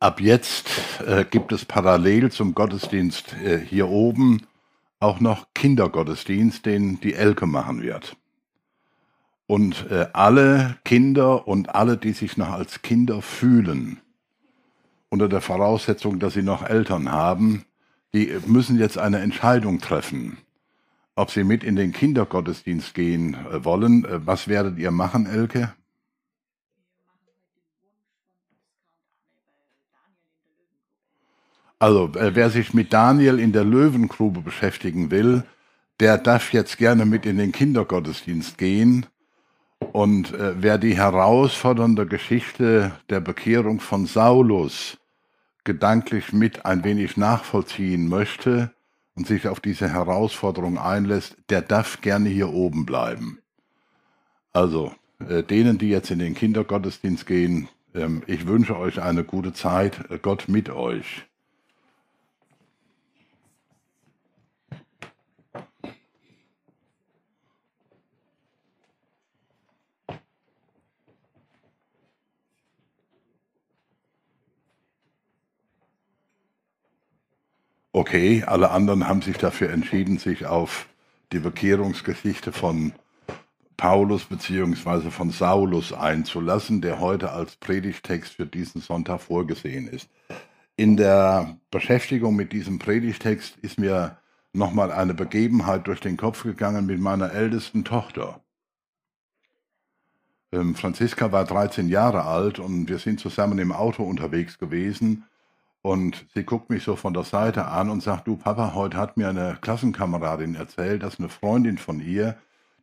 Ab 0.00 0.18
jetzt 0.22 0.70
äh, 1.06 1.26
gibt 1.30 1.52
es 1.52 1.66
parallel 1.66 2.32
zum 2.32 2.54
Gottesdienst 2.54 3.34
äh, 3.44 3.58
hier 3.58 3.90
oben 3.90 4.46
auch 4.98 5.20
noch 5.20 5.48
Kindergottesdienst, 5.54 6.64
den 6.64 7.00
die 7.00 7.12
Elke 7.12 7.46
machen 7.46 7.82
wird. 7.82 8.16
Und 9.46 9.90
äh, 9.90 10.06
alle 10.14 10.78
Kinder 10.84 11.46
und 11.46 11.74
alle, 11.74 11.98
die 11.98 12.12
sich 12.12 12.38
noch 12.38 12.48
als 12.50 12.80
Kinder 12.80 13.20
fühlen, 13.20 14.00
unter 15.10 15.28
der 15.28 15.42
Voraussetzung, 15.42 16.18
dass 16.18 16.32
sie 16.32 16.42
noch 16.42 16.62
Eltern 16.62 17.12
haben, 17.12 17.66
die 18.14 18.32
müssen 18.46 18.78
jetzt 18.78 18.96
eine 18.96 19.18
Entscheidung 19.18 19.80
treffen, 19.80 20.38
ob 21.14 21.30
sie 21.30 21.44
mit 21.44 21.62
in 21.62 21.76
den 21.76 21.92
Kindergottesdienst 21.92 22.94
gehen 22.94 23.34
äh, 23.34 23.64
wollen. 23.66 24.06
Äh, 24.06 24.26
was 24.26 24.48
werdet 24.48 24.78
ihr 24.78 24.92
machen, 24.92 25.26
Elke? 25.26 25.74
Also, 31.80 32.12
äh, 32.14 32.34
wer 32.34 32.50
sich 32.50 32.74
mit 32.74 32.92
Daniel 32.92 33.38
in 33.38 33.52
der 33.52 33.64
Löwengrube 33.64 34.42
beschäftigen 34.42 35.10
will, 35.10 35.44
der 35.98 36.18
darf 36.18 36.52
jetzt 36.52 36.76
gerne 36.76 37.06
mit 37.06 37.24
in 37.24 37.38
den 37.38 37.52
Kindergottesdienst 37.52 38.58
gehen. 38.58 39.06
Und 39.92 40.34
äh, 40.34 40.62
wer 40.62 40.76
die 40.76 40.94
herausfordernde 40.94 42.06
Geschichte 42.06 42.92
der 43.08 43.20
Bekehrung 43.20 43.80
von 43.80 44.04
Saulus 44.04 44.98
gedanklich 45.64 46.34
mit 46.34 46.66
ein 46.66 46.84
wenig 46.84 47.16
nachvollziehen 47.16 48.08
möchte 48.08 48.72
und 49.14 49.26
sich 49.26 49.48
auf 49.48 49.60
diese 49.60 49.88
Herausforderung 49.88 50.78
einlässt, 50.78 51.36
der 51.48 51.62
darf 51.62 52.02
gerne 52.02 52.28
hier 52.28 52.50
oben 52.50 52.84
bleiben. 52.84 53.38
Also 54.52 54.92
äh, 55.26 55.42
denen, 55.42 55.78
die 55.78 55.88
jetzt 55.88 56.10
in 56.10 56.18
den 56.18 56.34
Kindergottesdienst 56.34 57.26
gehen, 57.26 57.68
ähm, 57.94 58.22
ich 58.26 58.46
wünsche 58.46 58.76
euch 58.76 59.00
eine 59.00 59.24
gute 59.24 59.54
Zeit, 59.54 59.98
Gott 60.20 60.46
mit 60.46 60.68
euch. 60.68 61.24
Okay, 78.00 78.44
alle 78.46 78.70
anderen 78.70 79.06
haben 79.06 79.20
sich 79.20 79.36
dafür 79.36 79.68
entschieden, 79.68 80.16
sich 80.16 80.46
auf 80.46 80.88
die 81.34 81.38
Bekehrungsgeschichte 81.38 82.50
von 82.50 82.94
Paulus 83.76 84.24
bzw. 84.24 85.10
von 85.10 85.28
Saulus 85.28 85.92
einzulassen, 85.92 86.80
der 86.80 86.98
heute 86.98 87.30
als 87.30 87.56
Predigtext 87.56 88.36
für 88.36 88.46
diesen 88.46 88.80
Sonntag 88.80 89.20
vorgesehen 89.20 89.86
ist. 89.86 90.08
In 90.76 90.96
der 90.96 91.58
Beschäftigung 91.70 92.36
mit 92.36 92.54
diesem 92.54 92.78
Predigtext 92.78 93.58
ist 93.58 93.78
mir 93.78 94.16
nochmal 94.54 94.92
eine 94.92 95.12
Begebenheit 95.12 95.86
durch 95.86 96.00
den 96.00 96.16
Kopf 96.16 96.44
gegangen 96.44 96.86
mit 96.86 97.00
meiner 97.00 97.34
ältesten 97.34 97.84
Tochter. 97.84 98.40
Ähm, 100.52 100.74
Franziska 100.74 101.32
war 101.32 101.44
13 101.44 101.90
Jahre 101.90 102.24
alt 102.24 102.60
und 102.60 102.88
wir 102.88 102.98
sind 102.98 103.20
zusammen 103.20 103.58
im 103.58 103.72
Auto 103.72 104.04
unterwegs 104.04 104.58
gewesen 104.58 105.26
und 105.82 106.26
sie 106.34 106.44
guckt 106.44 106.68
mich 106.68 106.84
so 106.84 106.94
von 106.96 107.14
der 107.14 107.24
Seite 107.24 107.66
an 107.66 107.88
und 107.88 108.02
sagt, 108.02 108.26
du 108.26 108.36
Papa, 108.36 108.74
heute 108.74 108.98
hat 108.98 109.16
mir 109.16 109.28
eine 109.28 109.58
Klassenkameradin 109.60 110.54
erzählt, 110.54 111.02
dass 111.02 111.18
eine 111.18 111.30
Freundin 111.30 111.78
von 111.78 112.00
ihr, 112.00 112.38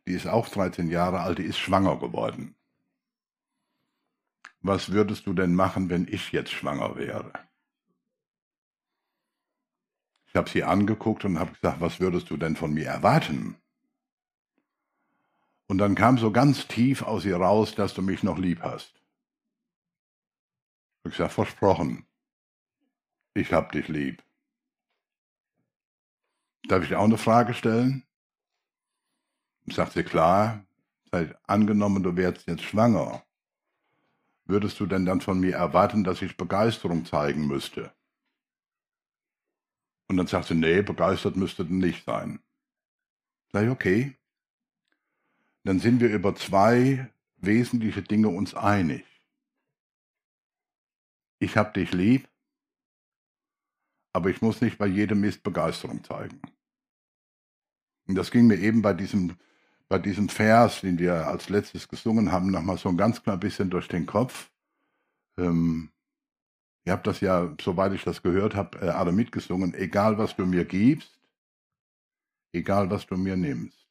die 0.06 0.14
ist 0.14 0.26
auch 0.26 0.48
13 0.48 0.88
Jahre 0.88 1.20
alt, 1.20 1.38
die 1.38 1.44
ist 1.44 1.58
schwanger 1.58 1.96
geworden. 1.98 2.56
Was 4.60 4.90
würdest 4.90 5.26
du 5.26 5.32
denn 5.32 5.54
machen, 5.54 5.90
wenn 5.90 6.08
ich 6.08 6.32
jetzt 6.32 6.50
schwanger 6.50 6.96
wäre? 6.96 7.32
Ich 10.26 10.34
habe 10.34 10.50
sie 10.50 10.64
angeguckt 10.64 11.24
und 11.24 11.38
habe 11.38 11.52
gesagt, 11.52 11.80
was 11.80 12.00
würdest 12.00 12.28
du 12.30 12.36
denn 12.36 12.56
von 12.56 12.74
mir 12.74 12.86
erwarten? 12.86 13.56
Und 15.68 15.78
dann 15.78 15.94
kam 15.94 16.18
so 16.18 16.32
ganz 16.32 16.66
tief 16.66 17.02
aus 17.02 17.24
ihr 17.24 17.36
raus, 17.36 17.74
dass 17.74 17.94
du 17.94 18.02
mich 18.02 18.22
noch 18.22 18.38
lieb 18.38 18.60
hast. 18.62 18.94
Ich 20.96 21.04
habe 21.04 21.10
gesagt, 21.10 21.32
versprochen 21.32 22.07
ich 23.38 23.52
hab 23.52 23.72
dich 23.72 23.88
lieb. 23.88 24.22
Darf 26.68 26.84
ich 26.84 26.94
auch 26.94 27.04
eine 27.04 27.18
Frage 27.18 27.54
stellen? 27.54 28.04
Sagt 29.66 29.92
sie, 29.92 30.02
klar, 30.02 30.64
sei 31.10 31.34
angenommen, 31.46 32.02
du 32.02 32.16
wärst 32.16 32.46
jetzt 32.46 32.62
schwanger. 32.62 33.24
Würdest 34.44 34.80
du 34.80 34.86
denn 34.86 35.06
dann 35.06 35.20
von 35.20 35.40
mir 35.40 35.54
erwarten, 35.54 36.04
dass 36.04 36.22
ich 36.22 36.36
Begeisterung 36.36 37.04
zeigen 37.04 37.46
müsste? 37.46 37.92
Und 40.08 40.16
dann 40.16 40.26
sagt 40.26 40.46
sie, 40.46 40.54
nee, 40.54 40.82
begeistert 40.82 41.36
müsste 41.36 41.64
du 41.64 41.74
nicht 41.74 42.04
sein. 42.04 42.40
Sag 43.52 43.64
ich, 43.64 43.70
okay. 43.70 44.16
Dann 45.64 45.80
sind 45.80 46.00
wir 46.00 46.08
über 46.08 46.34
zwei 46.34 47.10
wesentliche 47.36 48.02
Dinge 48.02 48.28
uns 48.28 48.54
einig. 48.54 49.04
Ich 51.38 51.56
hab 51.56 51.74
dich 51.74 51.92
lieb 51.92 52.27
aber 54.12 54.30
ich 54.30 54.42
muss 54.42 54.60
nicht 54.60 54.78
bei 54.78 54.86
jedem 54.86 55.20
Mist 55.20 55.42
Begeisterung 55.42 56.02
zeigen. 56.04 56.40
Und 58.06 58.14
das 58.14 58.30
ging 58.30 58.46
mir 58.46 58.56
eben 58.56 58.82
bei 58.82 58.94
diesem, 58.94 59.36
bei 59.88 59.98
diesem 59.98 60.28
Vers, 60.28 60.80
den 60.80 60.98
wir 60.98 61.26
als 61.26 61.48
letztes 61.48 61.88
gesungen 61.88 62.32
haben, 62.32 62.50
nochmal 62.50 62.78
so 62.78 62.88
ein 62.88 62.96
ganz 62.96 63.22
klein 63.22 63.40
bisschen 63.40 63.70
durch 63.70 63.88
den 63.88 64.06
Kopf. 64.06 64.50
Ähm, 65.36 65.90
ihr 66.84 66.92
habt 66.94 67.06
das 67.06 67.20
ja, 67.20 67.54
soweit 67.60 67.92
ich 67.92 68.04
das 68.04 68.22
gehört 68.22 68.54
habe, 68.54 68.78
äh, 68.80 68.88
alle 68.88 69.12
mitgesungen. 69.12 69.74
Egal, 69.74 70.16
was 70.18 70.34
du 70.34 70.46
mir 70.46 70.64
gibst, 70.64 71.20
egal, 72.52 72.90
was 72.90 73.06
du 73.06 73.16
mir 73.16 73.36
nimmst, 73.36 73.86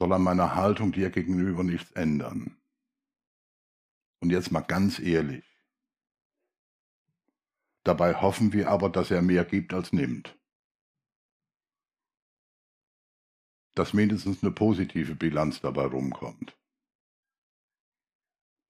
soll 0.00 0.12
an 0.12 0.22
meiner 0.22 0.56
Haltung 0.56 0.90
dir 0.90 1.10
gegenüber 1.10 1.62
nichts 1.62 1.92
ändern. 1.92 2.56
Und 4.20 4.30
jetzt 4.30 4.50
mal 4.50 4.60
ganz 4.60 4.98
ehrlich. 4.98 5.51
Dabei 7.84 8.14
hoffen 8.14 8.52
wir 8.52 8.68
aber, 8.68 8.90
dass 8.90 9.10
er 9.10 9.22
mehr 9.22 9.44
gibt 9.44 9.74
als 9.74 9.92
nimmt. 9.92 10.38
Dass 13.74 13.92
mindestens 13.92 14.42
eine 14.42 14.52
positive 14.52 15.16
Bilanz 15.16 15.60
dabei 15.60 15.86
rumkommt. 15.86 16.56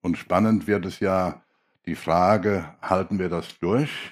Und 0.01 0.17
spannend 0.17 0.65
wird 0.67 0.85
es 0.85 0.99
ja 0.99 1.45
die 1.85 1.95
Frage, 1.95 2.75
halten 2.81 3.19
wir 3.19 3.29
das 3.29 3.59
durch, 3.59 4.11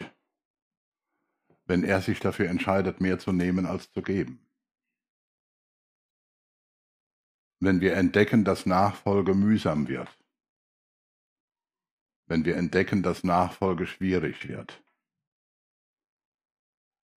wenn 1.65 1.83
er 1.83 2.01
sich 2.01 2.19
dafür 2.19 2.49
entscheidet, 2.49 3.01
mehr 3.01 3.17
zu 3.17 3.31
nehmen 3.31 3.65
als 3.65 3.91
zu 3.91 4.01
geben? 4.01 4.45
Wenn 7.59 7.81
wir 7.81 7.95
entdecken, 7.95 8.43
dass 8.43 8.65
Nachfolge 8.65 9.33
mühsam 9.33 9.87
wird. 9.87 10.09
Wenn 12.27 12.45
wir 12.45 12.55
entdecken, 12.55 13.03
dass 13.03 13.23
Nachfolge 13.23 13.87
schwierig 13.87 14.47
wird 14.47 14.81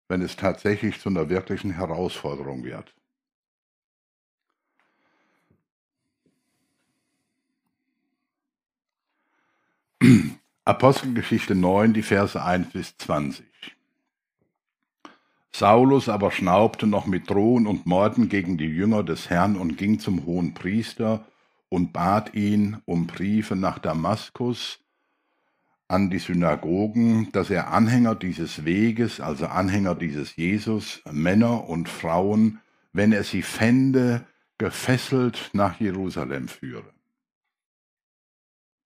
wenn 0.08 0.22
es 0.22 0.36
tatsächlich 0.36 1.00
zu 1.00 1.08
einer 1.08 1.28
wirklichen 1.28 1.70
Herausforderung 1.72 2.64
wird. 2.64 2.94
Apostelgeschichte 10.64 11.54
9, 11.54 11.94
die 11.94 12.02
Verse 12.02 12.42
1 12.42 12.72
bis 12.72 12.96
20. 12.98 13.46
Saulus 15.52 16.08
aber 16.08 16.32
schnaubte 16.32 16.86
noch 16.86 17.06
mit 17.06 17.30
Drohen 17.30 17.66
und 17.66 17.86
Morden 17.86 18.28
gegen 18.28 18.58
die 18.58 18.66
Jünger 18.66 19.04
des 19.04 19.30
Herrn 19.30 19.56
und 19.56 19.78
ging 19.78 20.00
zum 20.00 20.26
hohen 20.26 20.52
Priester 20.52 21.24
und 21.68 21.92
bat 21.92 22.34
ihn 22.34 22.82
um 22.86 23.06
Briefe 23.06 23.54
nach 23.54 23.78
Damaskus, 23.78 24.80
an 25.94 26.10
die 26.10 26.18
Synagogen, 26.18 27.30
dass 27.30 27.50
er 27.50 27.70
Anhänger 27.70 28.16
dieses 28.16 28.64
Weges, 28.64 29.20
also 29.20 29.46
Anhänger 29.46 29.94
dieses 29.94 30.34
Jesus, 30.34 31.00
Männer 31.08 31.68
und 31.68 31.88
Frauen, 31.88 32.58
wenn 32.92 33.12
er 33.12 33.22
sie 33.22 33.42
fände, 33.42 34.26
gefesselt 34.58 35.50
nach 35.52 35.78
Jerusalem 35.78 36.48
führe. 36.48 36.92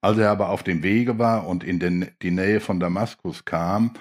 Als 0.03 0.19
er 0.19 0.31
aber 0.31 0.51
auf 0.51 0.63
dem 0.63 0.83
Wege 0.83 1.19
war 1.19 1.47
und 1.47 1.65
in 1.65 1.79
den, 1.79 2.11
die 2.21 2.31
Nähe 2.31 2.61
von 2.61 2.79
Damaskus 2.79 3.47
kam, 3.47 3.95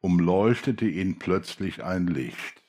umleuchtete 0.00 0.86
ihn 0.86 1.18
plötzlich 1.18 1.82
ein 1.82 2.06
Licht. 2.06 2.62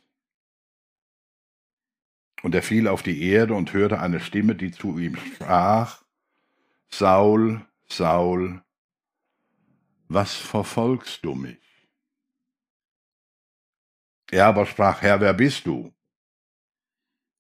Und 2.42 2.56
er 2.56 2.64
fiel 2.64 2.88
auf 2.88 3.04
die 3.04 3.22
Erde 3.22 3.54
und 3.54 3.74
hörte 3.74 4.00
eine 4.00 4.20
Stimme, 4.20 4.56
die 4.56 4.72
zu 4.72 4.98
ihm 4.98 5.16
sprach, 5.18 6.02
Saul, 6.90 7.62
Saul, 7.88 8.63
was 10.14 10.36
verfolgst 10.36 11.24
du 11.26 11.34
mich? 11.34 11.60
Er 14.32 14.48
aber 14.48 14.66
sprach, 14.66 15.02
Herr, 15.02 15.20
wer 15.22 15.34
bist 15.34 15.66
du? 15.66 15.94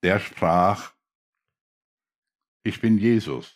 Der 0.02 0.20
sprach, 0.20 0.94
ich 2.64 2.82
bin 2.82 2.98
Jesus, 2.98 3.56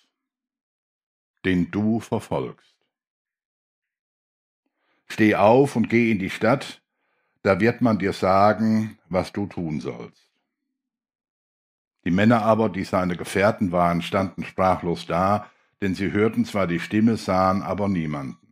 den 1.46 1.72
du 1.72 2.00
verfolgst. 2.00 2.76
steh 5.10 5.36
auf 5.36 5.76
und 5.76 5.90
geh 5.90 6.12
in 6.12 6.20
die 6.20 6.30
Stadt, 6.30 6.82
da 7.42 7.60
wird 7.60 7.82
man 7.82 7.98
dir 7.98 8.14
sagen, 8.14 9.00
was 9.08 9.32
du 9.32 9.48
tun 9.48 9.80
sollst. 9.80 10.30
Die 12.04 12.12
Männer 12.12 12.42
aber, 12.44 12.70
die 12.70 12.84
seine 12.84 13.16
Gefährten 13.16 13.72
waren, 13.72 14.02
standen 14.02 14.44
sprachlos 14.44 15.06
da, 15.06 15.50
denn 15.82 15.96
sie 15.96 16.12
hörten 16.12 16.46
zwar 16.46 16.68
die 16.68 16.80
Stimme, 16.80 17.18
sahen 17.18 17.62
aber 17.62 17.88
niemanden. 17.88 18.47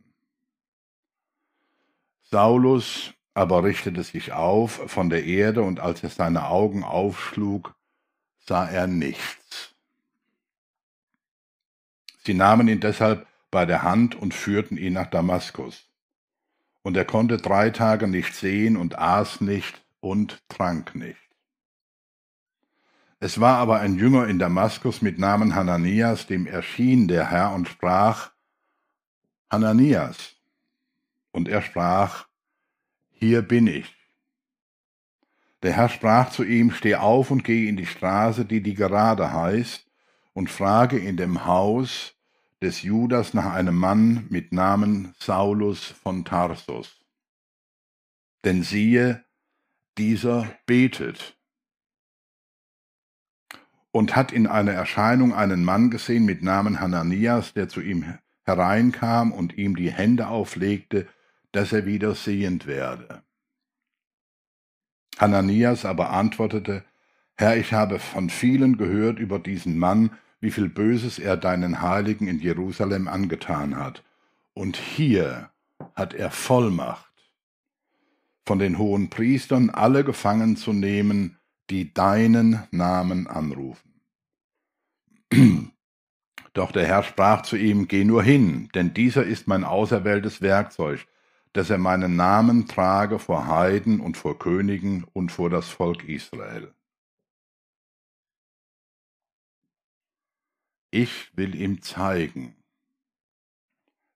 Saulus 2.30 3.12
aber 3.34 3.64
richtete 3.64 4.02
sich 4.02 4.32
auf 4.32 4.80
von 4.90 5.10
der 5.10 5.24
Erde, 5.24 5.62
und 5.62 5.80
als 5.80 6.02
er 6.02 6.10
seine 6.10 6.48
Augen 6.48 6.84
aufschlug, 6.84 7.74
sah 8.40 8.66
er 8.66 8.86
nichts. 8.86 9.74
Sie 12.24 12.34
nahmen 12.34 12.66
ihn 12.66 12.80
deshalb 12.80 13.26
bei 13.50 13.66
der 13.66 13.82
Hand 13.82 14.14
und 14.14 14.34
führten 14.34 14.78
ihn 14.78 14.94
nach 14.94 15.08
Damaskus. 15.08 15.84
Und 16.82 16.96
er 16.96 17.04
konnte 17.04 17.36
drei 17.36 17.70
Tage 17.70 18.08
nicht 18.08 18.34
sehen 18.34 18.76
und 18.76 18.98
aß 18.98 19.40
nicht 19.40 19.84
und 20.00 20.42
trank 20.48 20.94
nicht. 20.94 21.20
Es 23.18 23.40
war 23.40 23.58
aber 23.58 23.80
ein 23.80 23.96
Jünger 23.96 24.28
in 24.28 24.38
Damaskus 24.38 25.02
mit 25.02 25.18
Namen 25.18 25.54
Hananias, 25.54 26.26
dem 26.26 26.46
erschien 26.46 27.08
der 27.08 27.30
Herr 27.30 27.52
und 27.52 27.68
sprach, 27.68 28.30
Hananias. 29.50 30.35
Und 31.36 31.48
er 31.48 31.60
sprach, 31.60 32.28
hier 33.10 33.42
bin 33.42 33.66
ich. 33.66 33.94
Der 35.62 35.74
Herr 35.74 35.90
sprach 35.90 36.30
zu 36.30 36.44
ihm, 36.44 36.70
steh 36.70 36.94
auf 36.94 37.30
und 37.30 37.44
geh 37.44 37.68
in 37.68 37.76
die 37.76 37.84
Straße, 37.84 38.46
die 38.46 38.62
die 38.62 38.72
gerade 38.72 39.34
heißt, 39.34 39.86
und 40.32 40.48
frage 40.48 40.98
in 40.98 41.18
dem 41.18 41.44
Haus 41.44 42.14
des 42.62 42.80
Judas 42.80 43.34
nach 43.34 43.52
einem 43.52 43.76
Mann 43.76 44.24
mit 44.30 44.52
Namen 44.52 45.14
Saulus 45.18 45.84
von 45.84 46.24
Tarsus. 46.24 47.04
Denn 48.42 48.62
siehe, 48.62 49.22
dieser 49.98 50.50
betet 50.64 51.36
und 53.90 54.16
hat 54.16 54.32
in 54.32 54.46
einer 54.46 54.72
Erscheinung 54.72 55.34
einen 55.34 55.66
Mann 55.66 55.90
gesehen 55.90 56.24
mit 56.24 56.42
Namen 56.42 56.80
Hananias, 56.80 57.52
der 57.52 57.68
zu 57.68 57.82
ihm 57.82 58.18
hereinkam 58.44 59.32
und 59.32 59.58
ihm 59.58 59.76
die 59.76 59.90
Hände 59.90 60.28
auflegte, 60.28 61.06
dass 61.56 61.72
er 61.72 61.86
wieder 61.86 62.14
sehend 62.14 62.66
werde. 62.66 63.22
Hananias 65.16 65.86
aber 65.86 66.10
antwortete, 66.10 66.84
Herr, 67.34 67.56
ich 67.56 67.72
habe 67.72 67.98
von 67.98 68.28
vielen 68.28 68.76
gehört 68.76 69.18
über 69.18 69.38
diesen 69.38 69.78
Mann, 69.78 70.10
wie 70.38 70.50
viel 70.50 70.68
Böses 70.68 71.18
er 71.18 71.38
deinen 71.38 71.80
Heiligen 71.80 72.28
in 72.28 72.40
Jerusalem 72.40 73.08
angetan 73.08 73.74
hat. 73.74 74.04
Und 74.52 74.76
hier 74.76 75.48
hat 75.94 76.12
er 76.12 76.30
Vollmacht, 76.30 77.32
von 78.44 78.58
den 78.58 78.76
hohen 78.76 79.08
Priestern 79.08 79.70
alle 79.70 80.04
gefangen 80.04 80.58
zu 80.58 80.74
nehmen, 80.74 81.38
die 81.70 81.94
deinen 81.94 82.64
Namen 82.70 83.28
anrufen. 83.28 84.02
Doch 86.52 86.70
der 86.70 86.86
Herr 86.86 87.02
sprach 87.02 87.40
zu 87.40 87.56
ihm, 87.56 87.88
Geh 87.88 88.04
nur 88.04 88.22
hin, 88.22 88.68
denn 88.74 88.92
dieser 88.92 89.24
ist 89.24 89.48
mein 89.48 89.64
auserwähltes 89.64 90.42
Werkzeug, 90.42 91.06
dass 91.56 91.70
er 91.70 91.78
meinen 91.78 92.16
Namen 92.16 92.68
trage 92.68 93.18
vor 93.18 93.46
Heiden 93.46 94.00
und 94.00 94.18
vor 94.18 94.38
Königen 94.38 95.04
und 95.14 95.32
vor 95.32 95.48
das 95.48 95.70
Volk 95.70 96.06
Israel. 96.06 96.74
Ich 100.90 101.34
will 101.34 101.54
ihm 101.54 101.80
zeigen, 101.80 102.54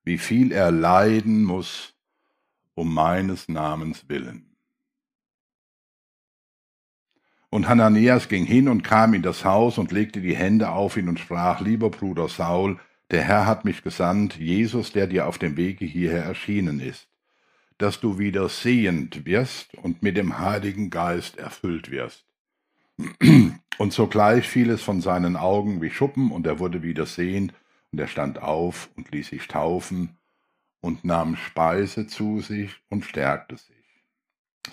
wie 0.05 0.19
viel 0.19 0.53
er 0.53 0.71
leiden 0.71 1.45
muss 1.45 1.95
um 2.75 2.93
meines 2.93 3.49
Namens 3.49 4.07
willen. 4.11 4.55
Und 7.49 7.69
Hananias 7.69 8.29
ging 8.29 8.45
hin 8.45 8.69
und 8.69 8.83
kam 8.83 9.15
in 9.15 9.23
das 9.23 9.47
Haus 9.47 9.79
und 9.79 9.93
legte 9.93 10.21
die 10.21 10.37
Hände 10.37 10.73
auf 10.73 10.99
ihn 10.99 11.09
und 11.09 11.19
sprach, 11.19 11.63
lieber 11.63 11.89
Bruder 11.91 12.29
Saul, 12.29 12.79
der 13.11 13.23
Herr 13.23 13.47
hat 13.47 13.65
mich 13.65 13.83
gesandt, 13.83 14.37
Jesus, 14.37 14.93
der 14.93 15.07
dir 15.07 15.27
auf 15.27 15.39
dem 15.39 15.57
Wege 15.57 15.87
hierher 15.87 16.25
erschienen 16.25 16.81
ist 16.81 17.10
dass 17.81 17.99
du 17.99 18.19
wieder 18.19 18.51
sehend 18.51 19.25
wirst 19.25 19.75
und 19.75 20.03
mit 20.03 20.19
dem 20.19 20.39
Heiligen 20.39 20.91
Geist 20.91 21.39
erfüllt 21.39 21.91
wirst. 21.91 22.27
Und 23.79 23.95
sogleich 23.95 24.47
fiel 24.47 24.69
es 24.69 24.83
von 24.83 25.01
seinen 25.01 25.37
Augen 25.37 25.81
wie 25.81 25.89
Schuppen, 25.89 26.33
und 26.33 26.47
er 26.47 26.59
wurde 26.59 26.83
wieder 26.83 27.07
sehend, 27.07 27.55
und 27.91 27.99
er 27.99 28.09
stand 28.09 28.43
auf 28.43 28.91
und 28.95 29.11
ließ 29.11 29.29
sich 29.29 29.49
taufen 29.49 30.19
und 30.83 31.03
nahm 31.03 31.37
Speise 31.37 32.07
zu 32.07 32.41
sich 32.41 32.73
und 32.91 33.07
stärkte 33.07 33.57
sich. 33.57 34.05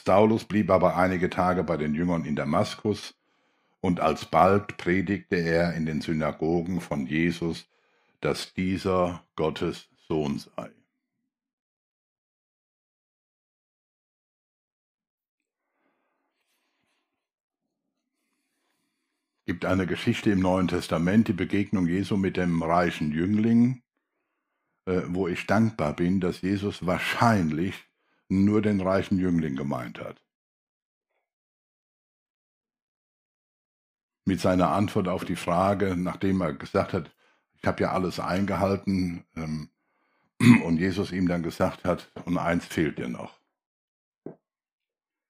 Saulus 0.03 0.43
blieb 0.43 0.69
aber 0.69 0.97
einige 0.97 1.29
Tage 1.29 1.63
bei 1.63 1.77
den 1.77 1.95
Jüngern 1.95 2.25
in 2.25 2.35
Damaskus, 2.35 3.15
und 3.79 4.01
alsbald 4.01 4.75
predigte 4.75 5.37
er 5.37 5.73
in 5.73 5.85
den 5.85 6.01
Synagogen 6.01 6.81
von 6.81 7.05
Jesus, 7.05 7.69
dass 8.19 8.53
dieser 8.53 9.23
Gottes 9.37 9.87
Sohn 10.09 10.39
sei. 10.39 10.76
Gibt 19.47 19.63
eine 19.63 19.87
Geschichte 19.87 20.29
im 20.29 20.41
Neuen 20.41 20.67
Testament, 20.67 21.29
die 21.29 21.33
Begegnung 21.33 21.87
Jesu 21.87 22.17
mit 22.17 22.35
dem 22.35 22.61
reichen 22.61 23.13
Jüngling, 23.13 23.81
äh, 24.85 25.03
wo 25.07 25.29
ich 25.29 25.47
dankbar 25.47 25.95
bin, 25.95 26.19
dass 26.19 26.41
Jesus 26.41 26.85
wahrscheinlich 26.85 27.85
nur 28.27 28.61
den 28.61 28.81
reichen 28.81 29.17
Jüngling 29.17 29.55
gemeint 29.55 30.01
hat. 30.01 30.21
Mit 34.25 34.41
seiner 34.41 34.71
Antwort 34.71 35.07
auf 35.07 35.23
die 35.23 35.37
Frage, 35.37 35.95
nachdem 35.95 36.41
er 36.41 36.53
gesagt 36.53 36.91
hat, 36.91 37.15
ich 37.53 37.63
habe 37.65 37.81
ja 37.83 37.93
alles 37.93 38.19
eingehalten, 38.19 39.23
ähm, 39.37 39.69
und 40.65 40.77
Jesus 40.77 41.13
ihm 41.13 41.29
dann 41.29 41.41
gesagt 41.41 41.85
hat, 41.85 42.11
und 42.25 42.37
eins 42.37 42.65
fehlt 42.65 42.97
dir 42.97 43.07
noch. 43.07 43.39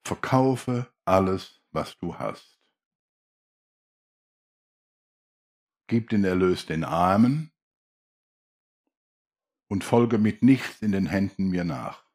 Verkaufe 0.04 0.92
alles, 1.06 1.62
was 1.72 2.00
du 2.00 2.16
hast 2.16 2.57
gib 5.88 6.10
den 6.10 6.24
Erlös 6.24 6.66
den 6.66 6.84
Armen 6.84 7.52
und 9.68 9.84
folge 9.84 10.18
mit 10.18 10.44
nichts 10.44 10.82
in 10.82 10.92
den 10.92 11.08
Händen 11.08 11.50
mir 11.50 11.64
nach. 11.64 12.06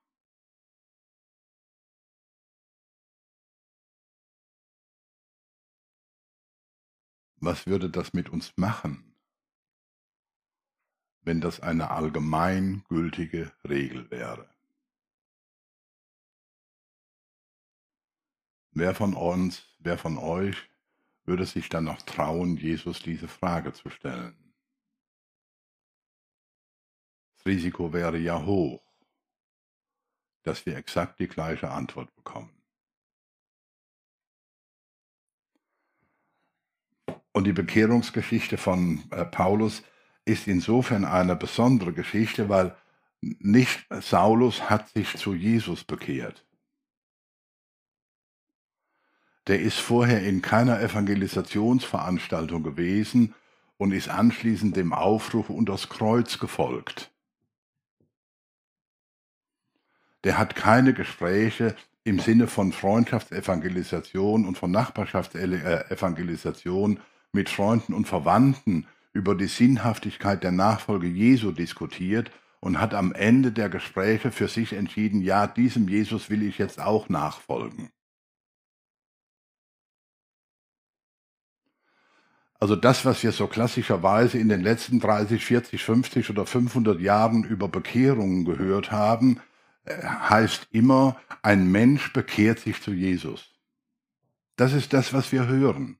Was 7.36 7.66
würde 7.66 7.90
das 7.90 8.12
mit 8.12 8.28
uns 8.28 8.56
machen, 8.56 9.16
wenn 11.22 11.40
das 11.40 11.58
eine 11.58 11.90
allgemeingültige 11.90 13.52
Regel 13.64 14.08
wäre? 14.12 14.48
Wer 18.70 18.94
von 18.94 19.14
uns, 19.14 19.66
wer 19.80 19.98
von 19.98 20.18
euch 20.18 20.71
würde 21.24 21.46
sich 21.46 21.68
dann 21.68 21.84
noch 21.84 22.02
trauen, 22.02 22.56
Jesus 22.56 23.00
diese 23.02 23.28
Frage 23.28 23.72
zu 23.72 23.90
stellen. 23.90 24.36
Das 27.36 27.46
Risiko 27.46 27.92
wäre 27.92 28.18
ja 28.18 28.44
hoch, 28.44 28.82
dass 30.42 30.66
wir 30.66 30.76
exakt 30.76 31.20
die 31.20 31.28
gleiche 31.28 31.70
Antwort 31.70 32.14
bekommen. 32.14 32.50
Und 37.32 37.44
die 37.44 37.52
Bekehrungsgeschichte 37.52 38.58
von 38.58 39.04
äh, 39.10 39.24
Paulus 39.24 39.82
ist 40.24 40.46
insofern 40.46 41.04
eine 41.04 41.34
besondere 41.34 41.92
Geschichte, 41.92 42.48
weil 42.48 42.76
nicht 43.20 43.86
Saulus 43.90 44.68
hat 44.68 44.88
sich 44.90 45.16
zu 45.16 45.32
Jesus 45.32 45.84
bekehrt 45.84 46.44
der 49.46 49.60
ist 49.60 49.78
vorher 49.78 50.22
in 50.22 50.42
keiner 50.42 50.80
Evangelisationsveranstaltung 50.80 52.62
gewesen 52.62 53.34
und 53.76 53.92
ist 53.92 54.08
anschließend 54.08 54.76
dem 54.76 54.92
Aufruf 54.92 55.50
unter 55.50 55.72
das 55.72 55.88
Kreuz 55.88 56.38
gefolgt. 56.38 57.10
Der 60.24 60.38
hat 60.38 60.54
keine 60.54 60.94
Gespräche 60.94 61.74
im 62.04 62.20
Sinne 62.20 62.46
von 62.46 62.72
Freundschaftsevangelisation 62.72 64.46
und 64.46 64.56
von 64.56 64.70
Nachbarschaftsevangelisation 64.70 67.00
mit 67.32 67.48
Freunden 67.48 67.94
und 67.94 68.06
Verwandten 68.06 68.86
über 69.12 69.34
die 69.34 69.46
Sinnhaftigkeit 69.46 70.44
der 70.44 70.52
Nachfolge 70.52 71.08
Jesu 71.08 71.50
diskutiert 71.50 72.30
und 72.60 72.80
hat 72.80 72.94
am 72.94 73.12
Ende 73.12 73.50
der 73.50 73.68
Gespräche 73.68 74.30
für 74.30 74.46
sich 74.48 74.72
entschieden, 74.72 75.20
ja, 75.20 75.48
diesem 75.48 75.88
Jesus 75.88 76.30
will 76.30 76.42
ich 76.42 76.58
jetzt 76.58 76.80
auch 76.80 77.08
nachfolgen. 77.08 77.90
Also 82.62 82.76
das, 82.76 83.04
was 83.04 83.24
wir 83.24 83.32
so 83.32 83.48
klassischerweise 83.48 84.38
in 84.38 84.48
den 84.48 84.60
letzten 84.60 85.00
30, 85.00 85.44
40, 85.44 85.82
50 85.82 86.30
oder 86.30 86.46
500 86.46 87.00
Jahren 87.00 87.42
über 87.42 87.66
Bekehrungen 87.66 88.44
gehört 88.44 88.92
haben, 88.92 89.40
äh, 89.84 90.00
heißt 90.00 90.68
immer, 90.70 91.16
ein 91.42 91.72
Mensch 91.72 92.12
bekehrt 92.12 92.60
sich 92.60 92.80
zu 92.80 92.92
Jesus. 92.92 93.50
Das 94.54 94.74
ist 94.74 94.92
das, 94.92 95.12
was 95.12 95.32
wir 95.32 95.48
hören. 95.48 95.98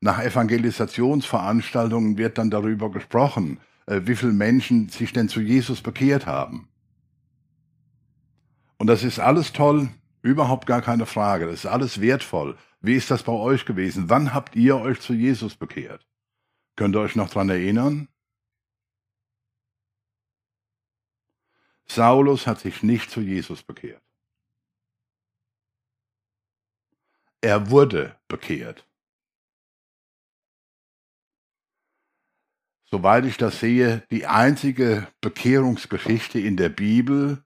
Nach 0.00 0.22
Evangelisationsveranstaltungen 0.22 2.16
wird 2.16 2.38
dann 2.38 2.48
darüber 2.48 2.90
gesprochen, 2.90 3.60
äh, 3.84 4.00
wie 4.04 4.16
viele 4.16 4.32
Menschen 4.32 4.88
sich 4.88 5.12
denn 5.12 5.28
zu 5.28 5.42
Jesus 5.42 5.82
bekehrt 5.82 6.24
haben. 6.24 6.70
Und 8.78 8.86
das 8.86 9.04
ist 9.04 9.18
alles 9.18 9.52
toll, 9.52 9.90
überhaupt 10.22 10.64
gar 10.64 10.80
keine 10.80 11.04
Frage. 11.04 11.44
Das 11.44 11.56
ist 11.56 11.66
alles 11.66 12.00
wertvoll. 12.00 12.56
Wie 12.84 12.96
ist 12.96 13.10
das 13.10 13.22
bei 13.22 13.32
euch 13.32 13.64
gewesen? 13.64 14.10
Wann 14.10 14.34
habt 14.34 14.56
ihr 14.56 14.76
euch 14.76 15.00
zu 15.00 15.14
Jesus 15.14 15.56
bekehrt? 15.56 16.06
Könnt 16.76 16.94
ihr 16.94 17.00
euch 17.00 17.16
noch 17.16 17.30
daran 17.30 17.48
erinnern? 17.48 18.08
Saulus 21.86 22.46
hat 22.46 22.60
sich 22.60 22.82
nicht 22.82 23.10
zu 23.10 23.22
Jesus 23.22 23.62
bekehrt. 23.62 24.02
Er 27.40 27.70
wurde 27.70 28.20
bekehrt. 28.28 28.86
Soweit 32.84 33.24
ich 33.24 33.38
das 33.38 33.60
sehe, 33.60 34.06
die 34.10 34.26
einzige 34.26 35.10
Bekehrungsgeschichte 35.22 36.38
in 36.38 36.58
der 36.58 36.68
Bibel, 36.68 37.44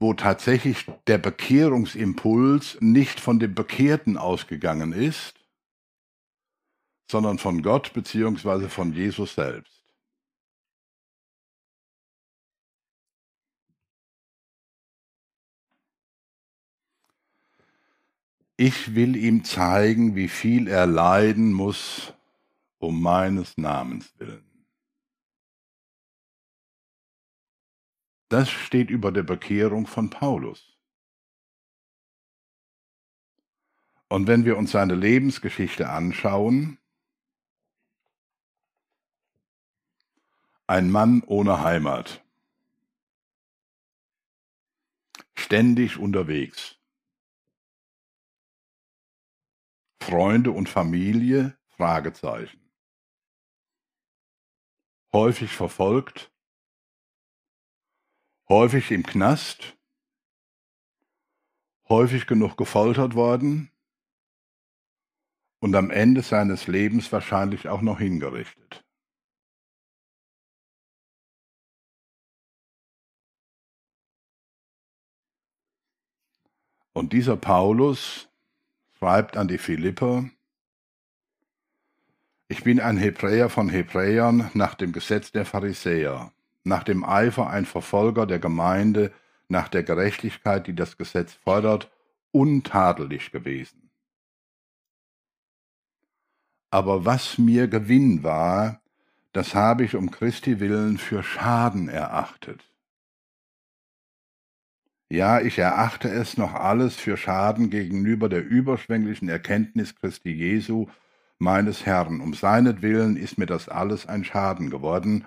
wo 0.00 0.14
tatsächlich 0.14 0.86
der 1.06 1.18
Bekehrungsimpuls 1.18 2.78
nicht 2.80 3.20
von 3.20 3.38
dem 3.38 3.54
Bekehrten 3.54 4.16
ausgegangen 4.16 4.92
ist, 4.92 5.34
sondern 7.10 7.38
von 7.38 7.62
Gott 7.62 7.92
bzw. 7.94 8.68
von 8.68 8.92
Jesus 8.92 9.34
selbst. 9.34 9.78
Ich 18.60 18.96
will 18.96 19.14
ihm 19.14 19.44
zeigen, 19.44 20.16
wie 20.16 20.26
viel 20.26 20.66
er 20.66 20.86
leiden 20.86 21.52
muss 21.52 22.12
um 22.78 23.00
meines 23.00 23.56
Namens 23.56 24.12
willen. 24.18 24.57
Das 28.28 28.50
steht 28.50 28.90
über 28.90 29.10
der 29.10 29.22
Bekehrung 29.22 29.86
von 29.86 30.10
Paulus. 30.10 30.76
Und 34.08 34.26
wenn 34.26 34.44
wir 34.44 34.56
uns 34.56 34.70
seine 34.70 34.94
Lebensgeschichte 34.94 35.88
anschauen, 35.88 36.78
ein 40.66 40.90
Mann 40.90 41.22
ohne 41.26 41.62
Heimat, 41.62 42.24
ständig 45.34 45.98
unterwegs, 45.98 46.78
Freunde 50.02 50.52
und 50.52 50.68
Familie? 50.68 51.58
Fragezeichen. 51.68 52.72
Häufig 55.12 55.52
verfolgt, 55.52 56.32
häufig 58.48 58.90
im 58.90 59.04
Knast, 59.04 59.76
häufig 61.88 62.26
genug 62.26 62.56
gefoltert 62.56 63.14
worden 63.14 63.70
und 65.60 65.74
am 65.74 65.90
Ende 65.90 66.22
seines 66.22 66.66
Lebens 66.66 67.12
wahrscheinlich 67.12 67.68
auch 67.68 67.82
noch 67.82 67.98
hingerichtet. 67.98 68.84
Und 76.92 77.12
dieser 77.12 77.36
Paulus 77.36 78.28
schreibt 78.98 79.36
an 79.36 79.46
die 79.46 79.58
Philipper, 79.58 80.28
ich 82.48 82.64
bin 82.64 82.80
ein 82.80 82.96
Hebräer 82.96 83.50
von 83.50 83.68
Hebräern 83.68 84.50
nach 84.54 84.74
dem 84.74 84.92
Gesetz 84.92 85.30
der 85.30 85.44
Pharisäer, 85.44 86.32
nach 86.68 86.84
dem 86.84 87.04
Eifer 87.04 87.48
ein 87.48 87.66
Verfolger 87.66 88.26
der 88.26 88.38
Gemeinde, 88.38 89.12
nach 89.48 89.68
der 89.68 89.82
Gerechtigkeit, 89.82 90.66
die 90.66 90.74
das 90.74 90.96
Gesetz 90.96 91.32
fordert, 91.32 91.90
untadelig 92.30 93.32
gewesen. 93.32 93.90
Aber 96.70 97.06
was 97.06 97.38
mir 97.38 97.66
Gewinn 97.66 98.22
war, 98.22 98.82
das 99.32 99.54
habe 99.54 99.84
ich 99.84 99.96
um 99.96 100.10
Christi 100.10 100.60
willen 100.60 100.98
für 100.98 101.22
Schaden 101.22 101.88
erachtet. 101.88 102.70
Ja, 105.10 105.40
ich 105.40 105.58
erachte 105.58 106.10
es 106.10 106.36
noch 106.36 106.52
alles 106.52 106.96
für 106.96 107.16
Schaden 107.16 107.70
gegenüber 107.70 108.28
der 108.28 108.44
überschwänglichen 108.44 109.30
Erkenntnis 109.30 109.96
Christi 109.96 110.30
Jesu, 110.30 110.88
meines 111.38 111.86
Herrn. 111.86 112.20
Um 112.20 112.34
seinetwillen 112.34 113.16
ist 113.16 113.38
mir 113.38 113.46
das 113.46 113.70
alles 113.70 114.06
ein 114.06 114.24
Schaden 114.24 114.68
geworden, 114.68 115.24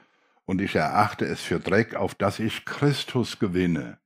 und 0.51 0.59
ich 0.59 0.75
erachte 0.75 1.23
es 1.23 1.39
für 1.39 1.61
Dreck, 1.61 1.95
auf 1.95 2.13
dass 2.13 2.37
ich 2.37 2.65
Christus 2.65 3.39
gewinne 3.39 3.97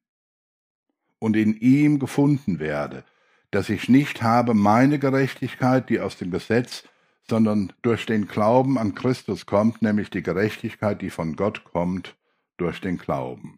und 1.17 1.35
in 1.35 1.59
ihm 1.59 1.97
gefunden 1.97 2.59
werde, 2.59 3.03
dass 3.49 3.67
ich 3.67 3.89
nicht 3.89 4.21
habe 4.21 4.53
meine 4.53 4.99
Gerechtigkeit, 4.99 5.89
die 5.89 5.99
aus 5.99 6.17
dem 6.17 6.29
Gesetz, 6.29 6.83
sondern 7.27 7.73
durch 7.81 8.05
den 8.05 8.27
Glauben 8.27 8.77
an 8.77 8.93
Christus 8.93 9.47
kommt, 9.47 9.81
nämlich 9.81 10.11
die 10.11 10.21
Gerechtigkeit, 10.21 11.01
die 11.01 11.09
von 11.09 11.35
Gott 11.35 11.63
kommt, 11.63 12.15
durch 12.57 12.79
den 12.79 12.99
Glauben. 12.99 13.57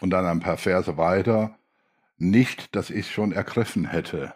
Und 0.00 0.10
dann 0.10 0.26
ein 0.26 0.40
paar 0.40 0.56
Verse 0.56 0.96
weiter, 0.96 1.56
nicht, 2.16 2.74
dass 2.74 2.90
ich 2.90 3.08
schon 3.08 3.30
ergriffen 3.30 3.84
hätte 3.84 4.34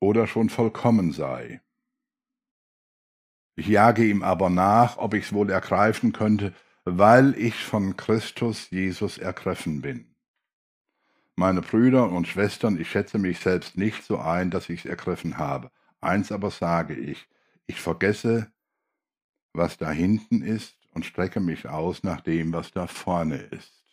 oder 0.00 0.26
schon 0.26 0.48
vollkommen 0.48 1.12
sei. 1.12 1.60
Ich 3.56 3.66
jage 3.66 4.04
ihm 4.04 4.22
aber 4.22 4.50
nach, 4.50 4.98
ob 4.98 5.14
ich's 5.14 5.32
wohl 5.32 5.50
ergreifen 5.50 6.12
könnte, 6.12 6.54
weil 6.84 7.36
ich 7.36 7.56
von 7.56 7.96
Christus 7.96 8.70
Jesus 8.70 9.18
ergriffen 9.18 9.82
bin. 9.82 10.14
Meine 11.34 11.60
Brüder 11.62 12.10
und 12.10 12.26
Schwestern, 12.26 12.80
ich 12.80 12.90
schätze 12.90 13.18
mich 13.18 13.40
selbst 13.40 13.76
nicht 13.76 14.04
so 14.04 14.18
ein, 14.18 14.50
dass 14.50 14.68
ich's 14.68 14.84
ergriffen 14.84 15.38
habe. 15.38 15.70
Eins 16.00 16.32
aber 16.32 16.50
sage 16.50 16.94
ich, 16.94 17.28
ich 17.66 17.80
vergesse, 17.80 18.50
was 19.52 19.76
da 19.76 19.90
hinten 19.90 20.42
ist 20.42 20.76
und 20.92 21.04
strecke 21.04 21.40
mich 21.40 21.68
aus 21.68 22.02
nach 22.02 22.20
dem, 22.20 22.52
was 22.52 22.70
da 22.72 22.86
vorne 22.86 23.36
ist. 23.36 23.84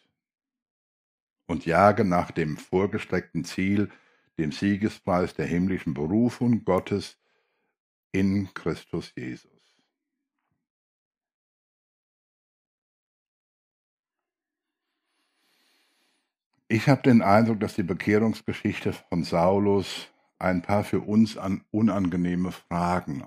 Und 1.48 1.66
jage 1.66 2.06
nach 2.06 2.32
dem 2.32 2.58
vorgestreckten 2.58 3.44
Ziel, 3.44 3.92
dem 4.38 4.52
Siegespreis 4.52 5.34
der 5.34 5.46
himmlischen 5.46 5.94
Berufung 5.94 6.64
Gottes 6.66 7.18
in 8.12 8.54
Christus 8.54 9.12
Jesus. 9.16 9.52
Ich 16.68 16.90
habe 16.90 17.04
den 17.04 17.22
Eindruck, 17.22 17.60
dass 17.60 17.76
die 17.76 17.84
Bekehrungsgeschichte 17.84 18.94
von 18.94 19.24
Saulus 19.24 20.10
ein 20.40 20.62
paar 20.62 20.84
für 20.84 21.00
uns 21.00 21.38
unangenehme 21.72 22.52
Fragen 22.52 23.24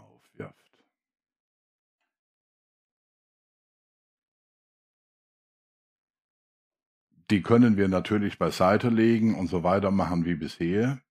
Die 7.31 7.43
können 7.43 7.77
wir 7.77 7.89
natürlich 7.89 8.39
beiseite 8.39 8.89
legen 8.89 9.35
und 9.35 9.49
so 9.49 9.63
weitermachen 9.63 10.25
wie 10.25 10.35
bisher. 10.35 11.03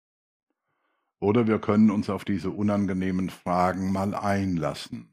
Oder 1.19 1.47
wir 1.47 1.59
können 1.59 1.91
uns 1.91 2.09
auf 2.09 2.25
diese 2.25 2.49
unangenehmen 2.49 3.29
Fragen 3.29 3.91
mal 3.91 4.15
einlassen. 4.15 5.09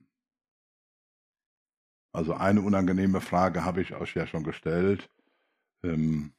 Also 2.13 2.35
eine 2.35 2.63
unangenehme 2.63 3.21
Frage 3.21 3.65
habe 3.65 3.83
ich 3.83 3.95
euch 3.95 4.15
ja 4.15 4.27
schon 4.27 4.45
gestellt. 4.45 5.11
Ähm, 5.83 6.33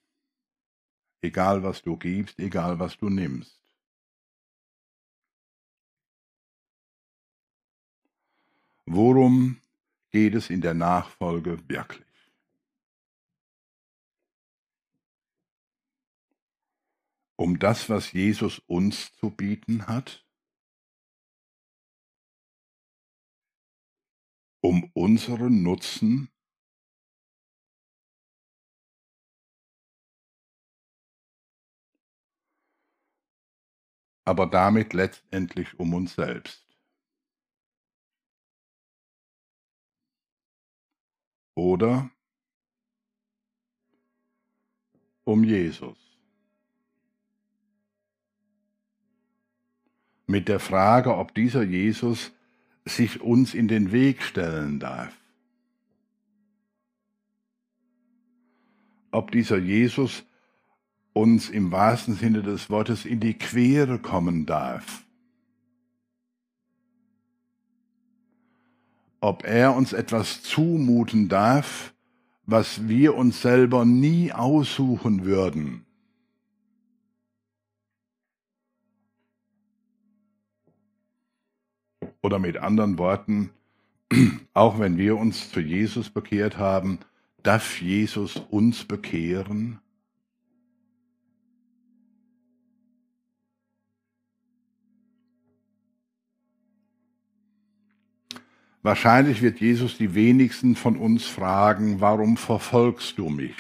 egal 1.22 1.64
was 1.64 1.82
du 1.82 1.98
gibst, 1.98 2.40
egal 2.40 2.80
was 2.80 2.98
du 2.98 3.10
nimmst. 3.10 3.62
Worum 8.86 9.60
geht 10.12 10.36
es 10.36 10.50
in 10.50 10.62
der 10.62 10.76
Nachfolge 10.76 11.60
wirklich? 11.68 12.15
um 17.36 17.60
das, 17.60 17.90
was 17.90 18.12
Jesus 18.14 18.60
uns 18.68 19.14
zu 19.14 19.30
bieten 19.30 19.88
hat? 19.88 20.26
Um 24.62 24.90
unseren 24.94 25.62
Nutzen? 25.64 26.30
aber 34.26 34.48
damit 34.48 34.94
letztendlich 34.94 35.80
um 35.80 35.94
uns 35.94 36.16
selbst. 36.16 36.66
Oder 41.56 42.10
um 45.26 45.44
Jesus. 45.44 46.05
Mit 50.28 50.48
der 50.48 50.60
Frage, 50.60 51.16
ob 51.16 51.36
dieser 51.36 51.64
Jesus 51.64 52.32
sich 52.86 53.22
uns 53.22 53.54
in 53.54 53.68
den 53.68 53.92
Weg 53.92 54.22
stellen 54.24 54.80
darf. 54.80 55.14
Ob 59.12 59.32
dieser 59.32 59.58
Jesus 59.58 60.24
uns 61.14 61.50
im 61.50 61.72
wahrsten 61.72 62.16
Sinne 62.16 62.44
des 62.44 62.70
Wortes 62.70 63.06
in 63.06 63.20
die 63.20 63.36
Quere 63.36 64.00
kommen 64.00 64.46
darf. 64.46 65.04
Ob 69.22 69.46
er 69.46 69.76
uns 69.76 69.94
etwas 69.94 70.44
zumuten 70.44 71.30
darf, 71.30 71.94
was 72.46 72.88
wir 72.88 73.16
uns 73.16 73.42
selber 73.42 73.86
nie 73.86 74.34
aussuchen 74.34 75.26
würden. 75.26 75.85
Oder 82.26 82.40
mit 82.40 82.58
anderen 82.58 82.98
Worten, 82.98 83.52
auch 84.56 84.80
wenn 84.80 84.98
wir 84.98 85.16
uns 85.16 85.52
zu 85.52 85.60
Jesus 85.60 86.10
bekehrt 86.10 86.58
haben, 86.58 86.98
darf 87.44 87.80
Jesus 87.80 88.38
uns 88.50 88.84
bekehren? 88.84 89.80
Wahrscheinlich 98.82 99.44
wird 99.44 99.60
Jesus 99.60 99.96
die 99.96 100.16
wenigsten 100.16 100.76
von 100.76 100.98
uns 100.98 101.28
fragen, 101.28 102.02
warum 102.02 102.38
verfolgst 102.38 103.20
du 103.20 103.30
mich? 103.30 103.56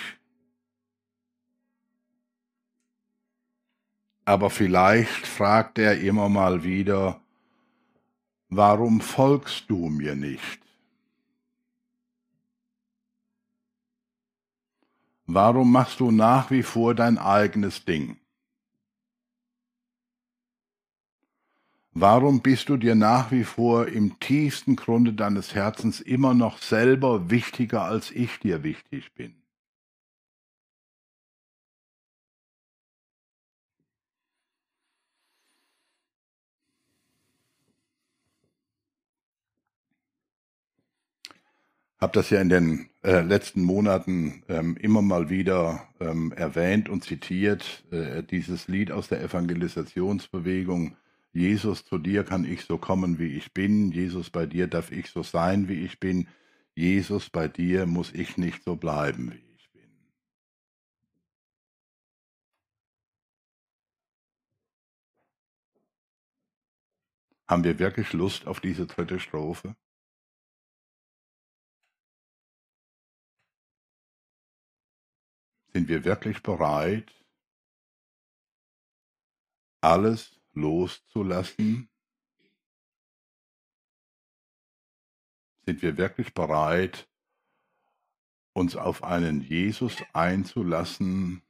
Aber 4.25 4.49
vielleicht 4.49 5.27
fragt 5.27 5.77
er 5.77 5.99
immer 5.99 6.29
mal 6.29 6.63
wieder, 6.63 7.21
warum 8.55 9.01
folgst 9.01 9.69
du 9.69 9.89
mir 9.89 10.15
nicht? 10.15 10.59
Warum 15.27 15.71
machst 15.71 15.99
du 15.99 16.11
nach 16.11 16.51
wie 16.51 16.63
vor 16.63 16.93
dein 16.93 17.17
eigenes 17.17 17.83
Ding? 17.83 18.17
Warum 21.97 22.41
bist 22.41 22.69
du 22.69 22.77
dir 22.77 22.93
nach 22.93 23.31
wie 23.31 23.45
vor 23.45 23.87
im 23.87 24.19
tiefsten 24.19 24.75
Grunde 24.75 25.13
deines 25.13 25.55
Herzens 25.55 26.01
immer 26.01 26.33
noch 26.33 26.57
selber 26.57 27.29
wichtiger, 27.29 27.83
als 27.83 28.11
ich 28.11 28.39
dir 28.39 28.63
wichtig 28.63 29.13
bin? 29.13 29.33
Habe 42.05 42.13
das 42.13 42.29
ja 42.29 42.39
in 42.39 42.49
den 42.49 42.89
äh, 43.03 43.21
letzten 43.21 43.63
Monaten 43.63 44.43
ähm, 44.47 44.77
immer 44.77 45.01
mal 45.01 45.31
wieder 45.31 45.89
ähm, 45.99 46.31
erwähnt 46.33 46.87
und 46.87 47.03
zitiert, 47.03 47.83
äh, 47.89 48.21
dieses 48.21 48.67
Lied 48.67 48.91
aus 48.91 49.07
der 49.07 49.23
Evangelisationsbewegung, 49.23 50.95
Jesus, 51.33 51.83
zu 51.83 51.97
dir 51.97 52.23
kann 52.23 52.45
ich 52.45 52.65
so 52.65 52.77
kommen, 52.77 53.17
wie 53.17 53.35
ich 53.35 53.53
bin. 53.53 53.91
Jesus, 53.91 54.29
bei 54.29 54.45
dir 54.45 54.67
darf 54.67 54.91
ich 54.91 55.09
so 55.09 55.23
sein, 55.23 55.67
wie 55.67 55.83
ich 55.83 55.99
bin. 55.99 56.27
Jesus, 56.75 57.31
bei 57.31 57.47
dir 57.47 57.87
muss 57.87 58.13
ich 58.13 58.37
nicht 58.37 58.63
so 58.63 58.75
bleiben, 58.75 59.31
wie 59.31 59.55
ich 59.57 59.71
bin. 59.71 59.89
Haben 67.47 67.63
wir 67.63 67.79
wirklich 67.79 68.13
Lust 68.13 68.45
auf 68.45 68.59
diese 68.59 68.85
dritte 68.85 69.19
Strophe? 69.19 69.75
Sind 75.75 75.89
wir 75.89 76.05
wirklich 76.05 76.41
bereit, 76.41 77.13
alles 79.81 80.39
loszulassen? 80.53 81.89
Sind 85.65 85.81
wir 85.81 85.97
wirklich 85.97 86.33
bereit, 86.33 87.09
uns 88.53 88.77
auf 88.77 89.03
einen 89.03 89.41
Jesus 89.41 90.01
einzulassen, 90.13 91.41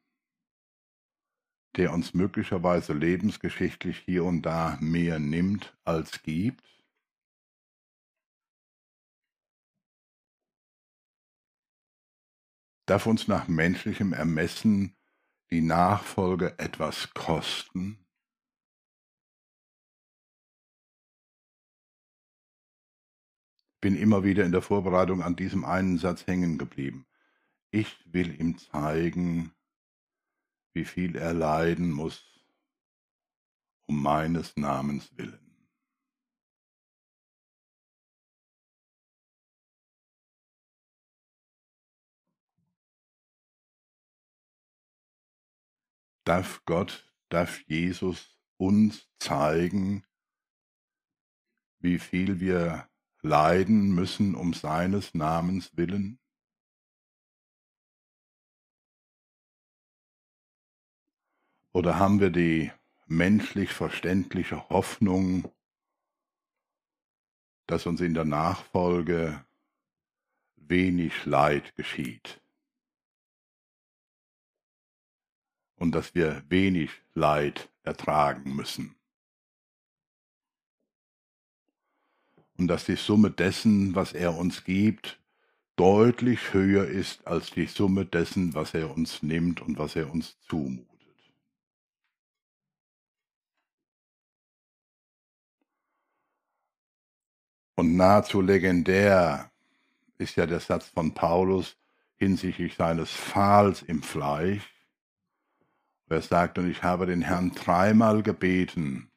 der 1.75 1.93
uns 1.93 2.15
möglicherweise 2.15 2.93
lebensgeschichtlich 2.93 3.99
hier 3.99 4.23
und 4.23 4.41
da 4.41 4.79
mehr 4.81 5.19
nimmt 5.19 5.77
als 5.83 6.23
gibt? 6.23 6.74
Darf 12.85 13.07
uns 13.07 13.27
nach 13.27 13.47
menschlichem 13.47 14.13
Ermessen 14.13 14.95
die 15.49 15.61
Nachfolge 15.61 16.57
etwas 16.59 17.13
kosten? 17.13 18.05
bin 23.85 23.95
immer 23.95 24.23
wieder 24.23 24.43
in 24.43 24.51
der 24.51 24.63
Vorbereitung 24.63 25.21
an 25.21 25.35
diesem 25.35 25.63
einen 25.63 25.99
Satz 25.99 26.25
hängen 26.25 26.57
geblieben. 26.57 27.05
Ich 27.69 27.95
will 28.11 28.41
ihm 28.41 28.57
zeigen, 28.57 29.53
wie 30.73 30.85
viel 30.85 31.15
er 31.15 31.35
leiden 31.35 31.91
muss 31.91 32.23
um 33.87 34.01
meines 34.01 34.57
Namens 34.57 35.15
willen. 35.15 35.44
Darf 46.25 46.65
Gott, 46.65 47.07
darf 47.29 47.61
Jesus 47.67 48.35
uns 48.57 49.07
zeigen, 49.19 50.03
wie 51.77 51.99
viel 51.99 52.39
wir 52.39 52.89
leiden 53.21 53.93
müssen 53.93 54.33
um 54.33 54.55
seines 54.55 55.13
Namens 55.13 55.77
willen? 55.77 56.19
Oder 61.73 61.99
haben 61.99 62.19
wir 62.19 62.31
die 62.31 62.71
menschlich 63.05 63.71
verständliche 63.71 64.67
Hoffnung, 64.69 65.51
dass 67.67 67.85
uns 67.85 68.01
in 68.01 68.15
der 68.15 68.25
Nachfolge 68.25 69.45
wenig 70.55 71.25
Leid 71.25 71.75
geschieht 71.75 72.41
und 75.77 75.93
dass 75.93 76.15
wir 76.15 76.43
wenig 76.49 76.91
Leid 77.13 77.69
ertragen 77.83 78.55
müssen? 78.55 78.95
und 82.57 82.67
dass 82.67 82.85
die 82.85 82.95
Summe 82.95 83.31
dessen, 83.31 83.95
was 83.95 84.13
er 84.13 84.37
uns 84.37 84.63
gibt, 84.63 85.19
deutlich 85.75 86.53
höher 86.53 86.85
ist 86.87 87.27
als 87.27 87.51
die 87.51 87.67
Summe 87.67 88.05
dessen, 88.05 88.53
was 88.53 88.73
er 88.73 88.95
uns 88.95 89.23
nimmt 89.23 89.61
und 89.61 89.77
was 89.77 89.95
er 89.95 90.11
uns 90.11 90.39
zumutet. 90.47 90.89
Und 97.77 97.97
nahezu 97.97 98.39
legendär 98.39 99.51
ist 100.17 100.37
ja 100.37 100.45
der 100.45 100.61
Satz 100.61 100.87
von 100.87 101.13
Paulus 101.13 101.75
hinsichtlich 102.15 102.75
seines 102.75 103.11
Pfahls 103.11 103.81
im 103.81 104.01
Fleisch. 104.01 104.74
Er 106.07 106.21
sagt, 106.21 106.57
und 106.57 106.69
ich 106.69 106.83
habe 106.83 107.05
den 107.05 107.21
Herrn 107.21 107.51
dreimal 107.51 108.21
gebeten, 108.21 109.09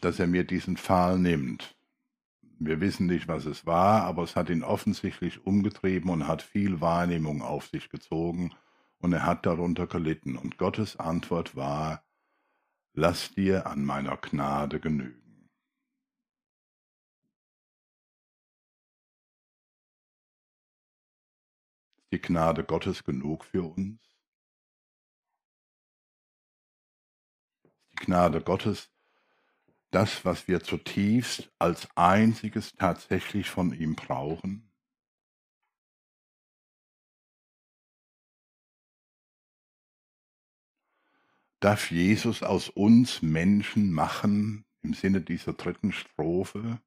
dass 0.00 0.18
er 0.18 0.26
mir 0.26 0.44
diesen 0.44 0.76
Pfahl 0.76 1.18
nimmt. 1.18 1.76
Wir 2.58 2.80
wissen 2.80 3.06
nicht, 3.06 3.28
was 3.28 3.46
es 3.46 3.66
war, 3.66 4.02
aber 4.02 4.22
es 4.22 4.36
hat 4.36 4.50
ihn 4.50 4.62
offensichtlich 4.62 5.46
umgetrieben 5.46 6.10
und 6.10 6.26
hat 6.26 6.42
viel 6.42 6.80
Wahrnehmung 6.80 7.40
auf 7.42 7.68
sich 7.68 7.88
gezogen 7.88 8.52
und 8.98 9.12
er 9.12 9.24
hat 9.24 9.46
darunter 9.46 9.86
gelitten. 9.86 10.36
Und 10.36 10.58
Gottes 10.58 10.98
Antwort 10.98 11.56
war, 11.56 12.04
lass 12.92 13.32
dir 13.32 13.66
an 13.66 13.84
meiner 13.84 14.16
Gnade 14.16 14.80
genügen. 14.80 15.29
Die 22.12 22.20
Gnade 22.20 22.64
Gottes 22.64 23.04
genug 23.04 23.44
für 23.44 23.62
uns? 23.62 24.00
Ist 27.62 27.84
die 27.92 28.04
Gnade 28.04 28.40
Gottes 28.40 28.90
das, 29.92 30.24
was 30.24 30.48
wir 30.48 30.60
zutiefst 30.60 31.52
als 31.58 31.88
einziges 31.96 32.72
tatsächlich 32.72 33.48
von 33.48 33.72
ihm 33.72 33.94
brauchen? 33.94 34.72
Darf 41.60 41.90
Jesus 41.92 42.42
aus 42.42 42.70
uns 42.70 43.22
Menschen 43.22 43.92
machen, 43.92 44.64
im 44.82 44.94
Sinne 44.94 45.20
dieser 45.20 45.52
dritten 45.52 45.92
Strophe, 45.92 46.80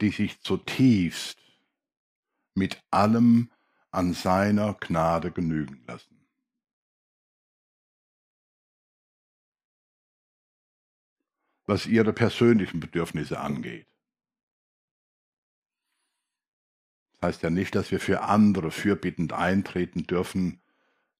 die 0.00 0.08
sich 0.08 0.40
zutiefst 0.40 1.49
mit 2.54 2.82
allem 2.90 3.50
an 3.90 4.12
seiner 4.12 4.74
Gnade 4.74 5.30
genügen 5.30 5.82
lassen? 5.86 6.20
was 11.70 11.86
ihre 11.86 12.12
persönlichen 12.12 12.80
Bedürfnisse 12.80 13.38
angeht. 13.38 13.86
Das 17.12 17.28
heißt 17.28 17.42
ja 17.42 17.50
nicht, 17.50 17.74
dass 17.76 17.92
wir 17.92 18.00
für 18.00 18.22
andere 18.22 18.70
fürbittend 18.70 19.32
eintreten 19.32 20.02
dürfen, 20.02 20.60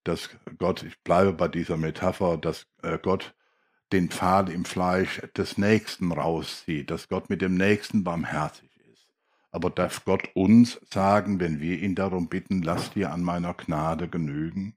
dass 0.03 0.29
Gott, 0.57 0.83
ich 0.83 0.99
bleibe 1.03 1.31
bei 1.31 1.47
dieser 1.47 1.77
Metapher, 1.77 2.37
dass 2.37 2.67
äh, 2.83 2.99
Gott 3.01 3.33
den 3.93 4.09
Pfahl 4.09 4.49
im 4.49 4.65
Fleisch 4.65 5.21
des 5.37 5.57
Nächsten 5.57 6.11
rauszieht, 6.11 6.91
dass 6.91 7.07
Gott 7.07 7.29
mit 7.29 7.41
dem 7.41 7.55
Nächsten 7.55 8.03
barmherzig. 8.03 8.70
Aber 9.51 9.69
darf 9.69 10.05
Gott 10.05 10.29
uns 10.33 10.79
sagen, 10.89 11.39
wenn 11.41 11.59
wir 11.59 11.79
ihn 11.79 11.93
darum 11.93 12.29
bitten, 12.29 12.61
lass 12.61 12.91
dir 12.91 13.11
an 13.11 13.21
meiner 13.21 13.53
Gnade 13.53 14.07
genügen? 14.07 14.75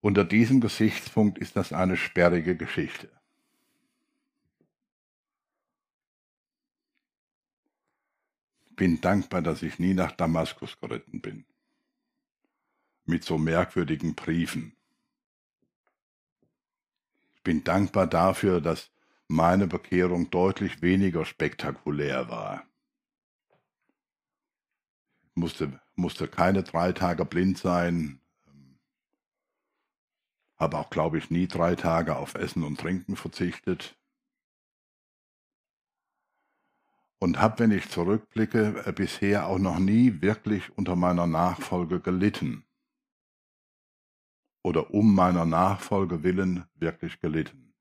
Unter 0.00 0.24
diesem 0.24 0.60
Gesichtspunkt 0.60 1.38
ist 1.38 1.54
das 1.54 1.72
eine 1.72 1.96
sperrige 1.96 2.56
Geschichte. 2.56 3.08
Bin 8.74 9.00
dankbar, 9.00 9.42
dass 9.42 9.62
ich 9.62 9.78
nie 9.78 9.94
nach 9.94 10.10
Damaskus 10.10 10.80
geritten 10.80 11.20
bin. 11.20 11.44
Mit 13.04 13.22
so 13.22 13.38
merkwürdigen 13.38 14.16
Briefen. 14.16 14.74
Ich 17.36 17.42
bin 17.42 17.62
dankbar 17.62 18.08
dafür, 18.08 18.60
dass 18.60 18.90
meine 19.28 19.66
Bekehrung 19.66 20.30
deutlich 20.30 20.82
weniger 20.82 21.24
spektakulär 21.24 22.28
war. 22.28 22.66
Ich 25.22 25.36
musste, 25.36 25.80
musste 25.94 26.28
keine 26.28 26.62
drei 26.62 26.92
Tage 26.92 27.24
blind 27.24 27.58
sein, 27.58 28.22
habe 30.62 30.78
auch, 30.78 30.90
glaube 30.90 31.18
ich, 31.18 31.30
nie 31.30 31.48
drei 31.48 31.74
Tage 31.74 32.16
auf 32.16 32.34
Essen 32.34 32.62
und 32.62 32.78
Trinken 32.78 33.16
verzichtet. 33.16 33.98
Und 37.18 37.40
habe, 37.40 37.58
wenn 37.60 37.70
ich 37.70 37.88
zurückblicke, 37.88 38.84
äh, 38.86 38.92
bisher 38.92 39.46
auch 39.46 39.58
noch 39.58 39.78
nie 39.78 40.22
wirklich 40.22 40.76
unter 40.76 40.96
meiner 40.96 41.26
Nachfolge 41.26 42.00
gelitten. 42.00 42.64
Oder 44.64 44.92
um 44.92 45.14
meiner 45.14 45.44
Nachfolge 45.44 46.22
willen 46.22 46.64
wirklich 46.74 47.20
gelitten. 47.20 47.71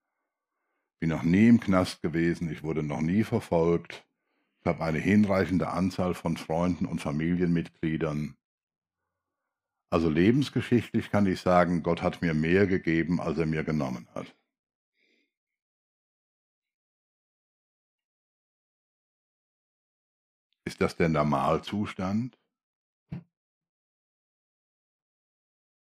Bin 1.01 1.09
noch 1.09 1.23
nie 1.23 1.47
im 1.47 1.59
Knast 1.59 2.03
gewesen, 2.03 2.51
ich 2.51 2.61
wurde 2.61 2.83
noch 2.83 3.01
nie 3.01 3.23
verfolgt. 3.23 4.07
Ich 4.59 4.67
habe 4.67 4.83
eine 4.83 4.99
hinreichende 4.99 5.69
Anzahl 5.69 6.13
von 6.13 6.37
Freunden 6.37 6.85
und 6.85 7.01
Familienmitgliedern. 7.01 8.37
Also 9.89 10.11
lebensgeschichtlich 10.11 11.09
kann 11.09 11.25
ich 11.25 11.41
sagen, 11.41 11.81
Gott 11.81 12.03
hat 12.03 12.21
mir 12.21 12.35
mehr 12.35 12.67
gegeben, 12.67 13.19
als 13.19 13.39
er 13.39 13.47
mir 13.47 13.63
genommen 13.63 14.07
hat. 14.13 14.35
Ist 20.65 20.81
das 20.81 20.95
der 20.97 21.09
Normalzustand? 21.09 22.37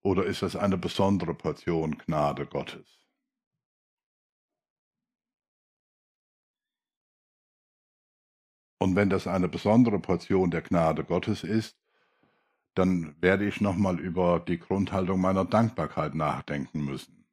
Oder 0.03 0.27
ist 0.27 0.43
das 0.43 0.57
eine 0.57 0.77
besondere 0.77 1.33
Portion 1.33 1.97
Gnade 1.97 2.45
Gottes? 2.45 3.06
Und 8.79 8.95
wenn 8.95 9.09
das 9.11 9.27
eine 9.27 9.49
besondere 9.49 9.99
Portion 9.99 10.51
der 10.51 10.63
Gnade 10.63 11.05
Gottes 11.05 11.45
ist, 11.45 11.79
dann 12.75 13.21
werde 13.23 13.47
ich 13.47 13.61
nochmal 13.61 13.99
über 13.99 14.39
die 14.39 14.59
Grundhaltung 14.59 15.21
meiner 15.21 15.47
Dankbarkeit 15.47 16.15
nachdenken 16.15 16.85
müssen. 16.85 17.27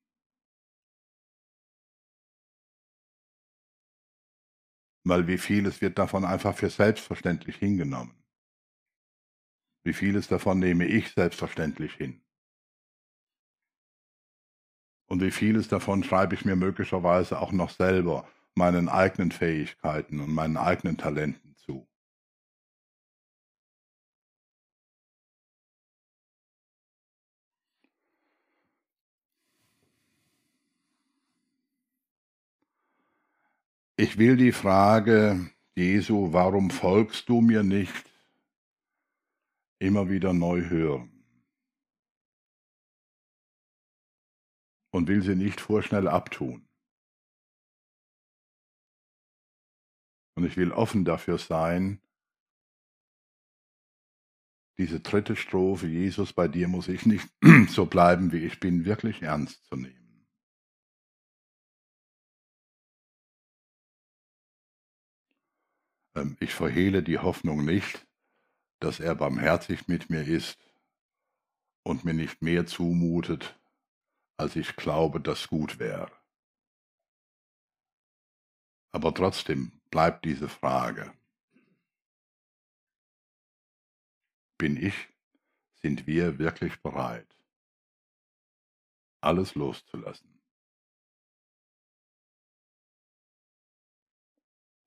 Weil 5.05 5.27
wie 5.27 5.37
vieles 5.37 5.81
wird 5.81 5.99
davon 5.99 6.23
einfach 6.23 6.55
für 6.55 6.69
selbstverständlich 6.69 7.57
hingenommen. 7.57 8.23
Wie 9.83 9.91
vieles 9.91 10.29
davon 10.29 10.59
nehme 10.59 10.85
ich 10.85 11.11
selbstverständlich 11.11 11.93
hin. 11.95 12.23
Und 15.07 15.21
wie 15.21 15.31
vieles 15.31 15.67
davon 15.67 16.05
schreibe 16.05 16.35
ich 16.35 16.45
mir 16.45 16.55
möglicherweise 16.55 17.39
auch 17.39 17.51
noch 17.51 17.69
selber 17.69 18.25
meinen 18.55 18.89
eigenen 18.89 19.31
Fähigkeiten 19.31 20.19
und 20.19 20.33
meinen 20.33 20.57
eigenen 20.57 20.97
Talenten 20.97 21.53
Ich 33.95 34.17
will 34.17 34.35
die 34.35 34.51
Frage, 34.51 35.49
Jesu, 35.75 36.33
warum 36.33 36.71
folgst 36.71 37.29
du 37.29 37.39
mir 37.41 37.63
nicht, 37.63 38.11
immer 39.79 40.09
wieder 40.09 40.33
neu 40.33 40.63
hören. 40.67 41.23
Und 44.91 45.07
will 45.07 45.21
sie 45.21 45.35
nicht 45.35 45.61
vorschnell 45.61 46.07
abtun. 46.07 46.67
Und 50.35 50.45
ich 50.45 50.57
will 50.57 50.71
offen 50.71 51.05
dafür 51.05 51.37
sein, 51.37 52.01
diese 54.77 54.99
dritte 54.99 55.35
Strophe, 55.35 55.87
Jesus, 55.87 56.33
bei 56.33 56.47
dir 56.47 56.67
muss 56.67 56.87
ich 56.87 57.05
nicht 57.05 57.29
so 57.69 57.85
bleiben, 57.85 58.31
wie 58.31 58.43
ich 58.45 58.59
bin, 58.59 58.85
wirklich 58.85 59.21
ernst 59.21 59.63
zu 59.65 59.75
nehmen. 59.75 60.27
Ähm, 66.15 66.37
ich 66.39 66.53
verhehle 66.53 67.03
die 67.03 67.19
Hoffnung 67.19 67.65
nicht, 67.65 68.07
dass 68.79 68.99
er 68.99 69.15
barmherzig 69.15 69.87
mit 69.87 70.09
mir 70.09 70.27
ist 70.27 70.57
und 71.83 72.03
mir 72.03 72.13
nicht 72.13 72.41
mehr 72.41 72.65
zumutet, 72.65 73.59
als 74.37 74.55
ich 74.55 74.75
glaube, 74.75 75.21
das 75.21 75.47
gut 75.47 75.79
wäre. 75.79 76.11
Aber 78.91 79.13
trotzdem 79.13 79.71
bleibt 79.93 80.25
diese 80.25 80.49
Frage. 80.49 81.13
Bin 84.57 84.75
ich, 84.75 84.95
sind 85.75 86.07
wir 86.07 86.39
wirklich 86.39 86.81
bereit, 86.81 87.37
alles 89.21 89.53
loszulassen? 89.53 90.41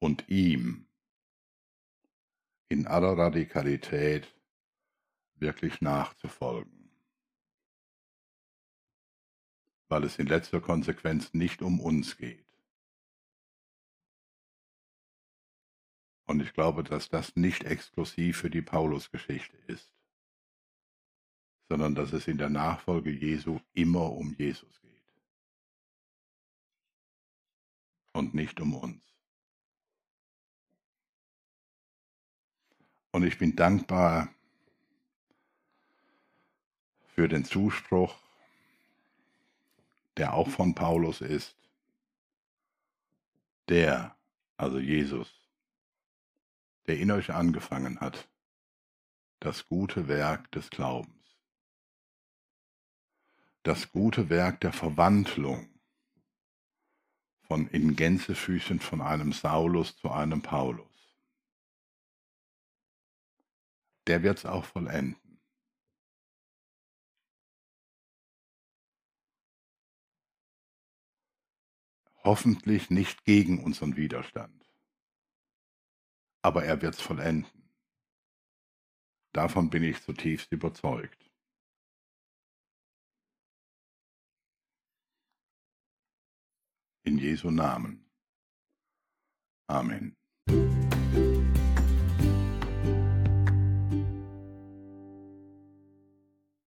Und 0.01 0.29
ihm 0.29 0.89
in 2.69 2.89
aller 2.89 3.17
Radikalität 3.17 4.35
wirklich 5.37 5.81
nachzufolgen. 5.81 6.91
Weil 9.87 10.03
es 10.03 10.19
in 10.19 10.27
letzter 10.27 10.61
Konsequenz 10.61 11.33
nicht 11.33 11.63
um 11.63 11.79
uns 11.79 12.17
geht. 12.17 12.46
Und 16.27 16.41
ich 16.41 16.53
glaube, 16.53 16.83
dass 16.83 17.09
das 17.09 17.37
nicht 17.37 17.65
exklusiv 17.65 18.39
für 18.39 18.51
die 18.51 18.63
Paulusgeschichte 18.63 19.57
ist, 19.69 19.89
sondern 21.69 21.95
dass 21.95 22.13
es 22.13 22.27
in 22.29 22.39
der 22.39 22.51
Nachfolge 22.51 23.11
Jesu 23.11 23.61
immer 23.75 24.13
um 24.13 24.35
Jesus 24.35 24.81
geht. 24.83 24.91
Und 28.13 28.35
nicht 28.35 28.61
um 28.61 28.75
uns. 28.75 29.03
Und 33.13 33.25
ich 33.25 33.39
bin 33.39 33.57
dankbar 33.57 34.29
für 37.15 37.29
den 37.29 37.45
Zuspruch, 37.45 38.15
der 40.17 40.35
auch 40.35 40.49
von 40.49 40.75
Paulus 40.75 41.21
ist. 41.21 41.57
Der, 43.69 44.17
also 44.57 44.79
Jesus, 44.79 45.36
der 46.87 46.99
in 46.99 47.11
euch 47.11 47.31
angefangen 47.33 48.01
hat, 48.01 48.29
das 49.41 49.67
gute 49.67 50.09
Werk 50.09 50.51
des 50.53 50.71
Glaubens, 50.71 51.37
das 53.63 53.91
gute 53.91 54.31
Werk 54.31 54.61
der 54.61 54.73
Verwandlung 54.73 55.69
von 57.47 57.69
in 57.69 57.95
Gänsefüßchen 57.97 58.81
von 58.81 59.01
einem 59.01 59.33
Saulus 59.33 59.97
zu 59.97 60.11
einem 60.11 60.43
Paulus. 60.43 60.87
Der 64.07 64.23
wird 64.23 64.39
es 64.39 64.47
auch 64.47 64.65
vollenden. 64.65 65.41
Hoffentlich 72.23 72.91
nicht 72.91 73.25
gegen 73.25 73.63
unseren 73.63 73.97
Widerstand. 73.97 74.66
Aber 76.47 76.65
er 76.65 76.81
wird 76.81 76.95
es 76.95 77.01
vollenden. 77.01 77.51
Davon 79.35 79.69
bin 79.69 79.83
ich 79.83 80.01
zutiefst 80.01 80.53
überzeugt. 80.53 81.29
In 87.03 87.19
Jesu 87.19 87.51
Namen. 87.51 88.09
Amen. 89.69 90.17